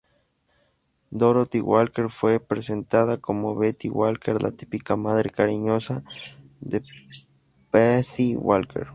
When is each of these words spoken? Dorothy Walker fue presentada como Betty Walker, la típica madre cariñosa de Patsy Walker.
Dorothy 1.11 1.59
Walker 1.61 2.09
fue 2.09 2.39
presentada 2.39 3.17
como 3.17 3.55
Betty 3.55 3.87
Walker, 3.87 4.41
la 4.41 4.49
típica 4.51 4.95
madre 4.95 5.29
cariñosa 5.29 6.01
de 6.59 6.81
Patsy 7.69 8.35
Walker. 8.35 8.87